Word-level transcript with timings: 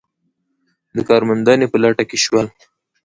د 0.95 0.97
کار 1.09 1.21
موندنې 1.29 1.65
په 1.69 1.77
لټه 1.83 2.03
کې 2.09 2.17
شول. 2.23 2.47